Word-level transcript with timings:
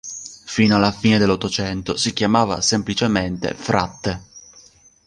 Fino 0.45 0.77
alla 0.77 0.91
fine 0.91 1.19
dell'Ottocento 1.19 1.95
si 1.95 2.11
chiamava 2.11 2.59
semplicemente 2.61 3.53
Fratte. 3.53 4.23